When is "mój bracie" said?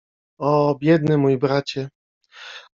1.17-1.89